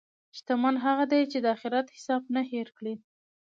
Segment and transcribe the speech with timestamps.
[0.37, 2.95] شتمن هغه دی چې د اخرت حساب نه هېر کړي.